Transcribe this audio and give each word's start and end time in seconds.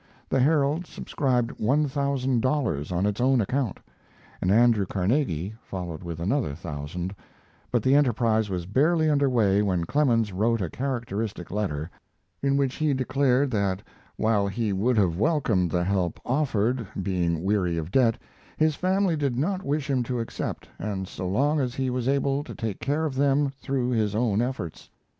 The 0.29 0.39
Herald 0.39 0.87
subscribed 0.87 1.51
one 1.59 1.87
thousand 1.87 2.41
dollars 2.41 2.91
on 2.91 3.05
its 3.05 3.21
own 3.21 3.39
account, 3.39 3.79
and 4.41 4.49
Andrew 4.49 4.87
Carnegie 4.87 5.53
followed 5.61 6.01
with 6.01 6.19
another 6.19 6.55
thousand, 6.55 7.13
but 7.71 7.83
the 7.83 7.93
enterprise 7.93 8.49
was 8.49 8.65
barely 8.65 9.11
under 9.11 9.29
way 9.29 9.61
when 9.61 9.85
Clemens 9.85 10.33
wrote 10.33 10.59
a 10.59 10.71
characteristic 10.71 11.51
letter, 11.51 11.87
in 12.41 12.57
which 12.57 12.77
he 12.77 12.95
declared 12.95 13.51
that 13.51 13.83
while 14.17 14.47
he 14.47 14.73
would 14.73 14.97
have 14.97 15.19
welcomed 15.19 15.69
the 15.69 15.83
help 15.83 16.19
offered, 16.25 16.87
being 17.03 17.43
weary 17.43 17.77
of 17.77 17.91
debt, 17.91 18.17
his 18.57 18.73
family 18.73 19.15
did 19.15 19.37
not 19.37 19.61
wish 19.61 19.87
him 19.87 20.01
to 20.01 20.19
accept 20.19 20.67
and 20.79 21.07
so 21.07 21.27
long 21.27 21.59
as 21.59 21.75
he 21.75 21.91
was 21.91 22.07
able 22.07 22.43
to 22.43 22.55
take 22.55 22.79
care 22.79 23.05
of 23.05 23.13
them 23.13 23.51
through 23.61 23.91
his 23.91 24.15
own 24.15 24.41
efforts. 24.41 24.89